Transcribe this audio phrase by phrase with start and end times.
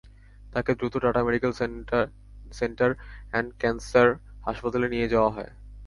[0.53, 1.51] তাঁকে দ্রুত Tata medical
[2.51, 2.89] centre
[3.31, 4.07] and cancer
[4.45, 5.51] হাসপাতালে নিয়ে যাওয়া হয়।